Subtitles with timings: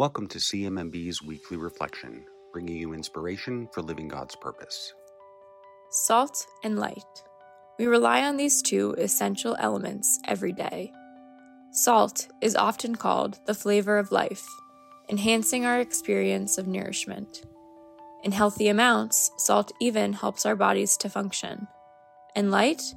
[0.00, 4.94] Welcome to CMMB's weekly reflection, bringing you inspiration for living God's purpose.
[5.90, 7.22] Salt and light.
[7.78, 10.90] We rely on these two essential elements every day.
[11.72, 14.46] Salt is often called the flavor of life,
[15.10, 17.42] enhancing our experience of nourishment.
[18.24, 21.68] In healthy amounts, salt even helps our bodies to function.
[22.34, 22.94] And light?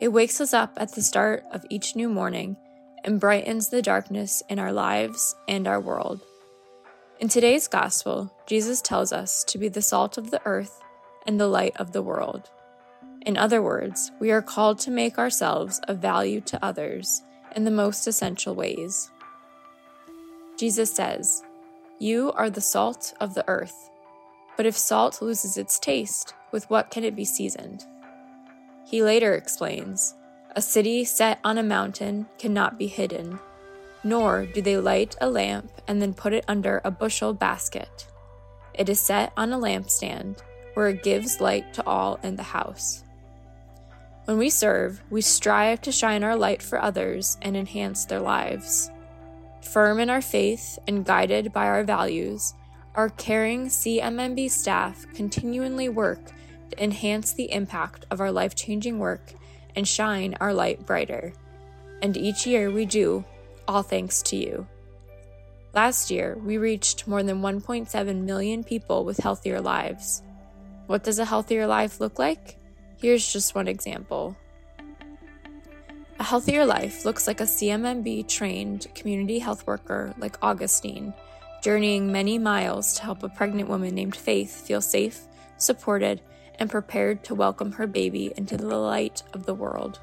[0.00, 2.56] It wakes us up at the start of each new morning
[3.04, 6.22] and brightens the darkness in our lives and our world.
[7.20, 10.80] In today's gospel, Jesus tells us to be the salt of the earth
[11.26, 12.48] and the light of the world.
[13.26, 17.22] In other words, we are called to make ourselves of value to others
[17.54, 19.10] in the most essential ways.
[20.56, 21.42] Jesus says,
[21.98, 23.90] You are the salt of the earth.
[24.56, 27.84] But if salt loses its taste, with what can it be seasoned?
[28.86, 30.14] He later explains,
[30.56, 33.40] A city set on a mountain cannot be hidden
[34.02, 38.06] nor do they light a lamp and then put it under a bushel basket.
[38.74, 40.38] It is set on a lampstand,
[40.74, 43.04] where it gives light to all in the house.
[44.24, 48.90] When we serve, we strive to shine our light for others and enhance their lives.
[49.60, 52.54] Firm in our faith and guided by our values,
[52.94, 56.20] our caring CMMB staff continually work
[56.70, 59.32] to enhance the impact of our life changing work
[59.76, 61.32] and shine our light brighter.
[62.02, 63.24] And each year we do
[63.70, 64.66] all thanks to you.
[65.72, 70.22] Last year, we reached more than 1.7 million people with healthier lives.
[70.88, 72.56] What does a healthier life look like?
[73.00, 74.36] Here's just one example.
[76.18, 81.14] A healthier life looks like a CMMB trained community health worker like Augustine,
[81.62, 85.20] journeying many miles to help a pregnant woman named Faith feel safe,
[85.58, 86.20] supported,
[86.58, 90.00] and prepared to welcome her baby into the light of the world.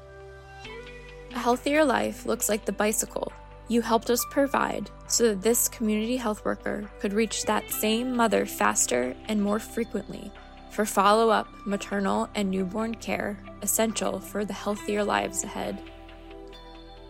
[1.34, 3.30] A healthier life looks like the bicycle
[3.68, 8.46] you helped us provide so that this community health worker could reach that same mother
[8.46, 10.32] faster and more frequently
[10.70, 15.78] for follow up maternal and newborn care essential for the healthier lives ahead.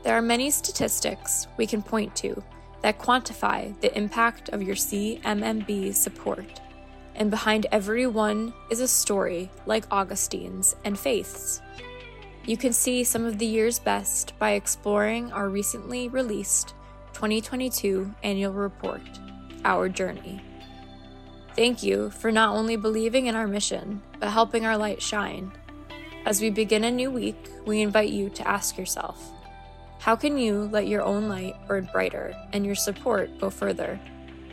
[0.03, 2.43] There are many statistics we can point to
[2.83, 6.61] that quantify the impact of your CMMB support,
[7.17, 11.61] and behind every one is a story like Augustine's and Faith's.
[12.49, 16.73] You can see some of the year's best by exploring our recently released
[17.13, 19.03] 2022 annual report,
[19.67, 20.41] Our Journey.
[21.55, 25.53] Thank you for not only believing in our mission, but helping our light shine.
[26.25, 29.31] As we begin a new week, we invite you to ask yourself
[29.99, 34.01] how can you let your own light burn brighter and your support go further?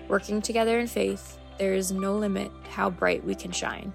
[0.09, 3.93] Working together in faith, there is no limit how bright we can shine.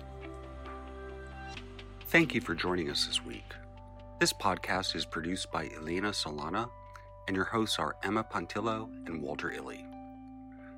[2.06, 3.44] Thank you for joining us this week.
[4.20, 6.69] This podcast is produced by Elena Solana,
[7.26, 9.86] and your hosts are Emma Pontillo and Walter Illy.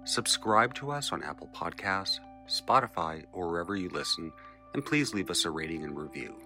[0.04, 4.32] Subscribe to us on Apple Podcasts, Spotify, or wherever you listen,
[4.74, 6.36] and please leave us a rating and review.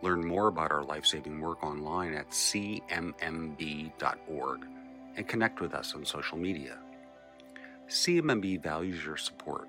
[0.00, 3.10] Learn more about our life saving work online at cmmb.org
[5.16, 6.78] and connect with us on social media.
[7.88, 9.68] CMMB values your support